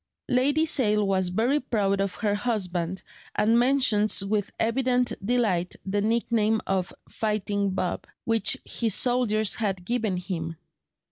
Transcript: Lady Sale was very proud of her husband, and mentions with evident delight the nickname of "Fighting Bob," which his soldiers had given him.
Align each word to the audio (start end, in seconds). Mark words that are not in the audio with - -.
Lady 0.29 0.65
Sale 0.65 1.05
was 1.07 1.29
very 1.29 1.59
proud 1.59 2.01
of 2.01 2.15
her 2.15 2.33
husband, 2.33 3.03
and 3.35 3.59
mentions 3.59 4.25
with 4.25 4.51
evident 4.59 5.13
delight 5.23 5.75
the 5.85 6.01
nickname 6.01 6.59
of 6.65 6.91
"Fighting 7.07 7.69
Bob," 7.69 8.07
which 8.25 8.57
his 8.65 8.95
soldiers 8.95 9.53
had 9.53 9.85
given 9.85 10.17
him. 10.17 10.55